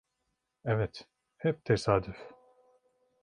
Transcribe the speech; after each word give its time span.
Evet, 0.65 1.07
hep 1.37 1.65
tesadüf… 1.65 2.27